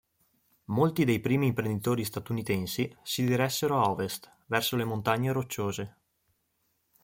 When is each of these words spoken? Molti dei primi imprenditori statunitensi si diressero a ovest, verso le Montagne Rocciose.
Molti 0.71 1.03
dei 1.05 1.19
primi 1.19 1.45
imprenditori 1.45 2.03
statunitensi 2.03 2.91
si 3.03 3.23
diressero 3.23 3.79
a 3.79 3.91
ovest, 3.91 4.33
verso 4.47 4.75
le 4.75 4.83
Montagne 4.83 5.31
Rocciose. 5.31 5.97